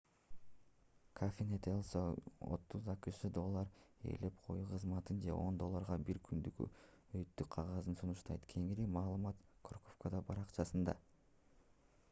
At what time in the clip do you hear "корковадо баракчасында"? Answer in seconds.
9.69-10.97